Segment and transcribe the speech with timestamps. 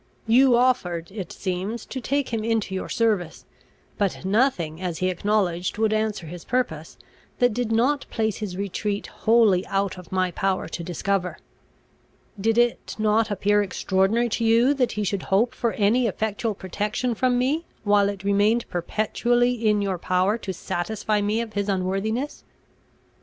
[0.25, 3.45] You offered, it seems, to take him into your service;
[3.99, 6.97] but nothing, as he acknowledged, would answer his purpose,
[7.37, 11.37] that did not place his retreat wholly out of my power to discover."
[12.39, 17.13] "Did it not appear extraordinary to you, that he should hope for any effectual protection
[17.13, 22.43] from me, while it remained perpetually in your power to satisfy me of his unworthiness?"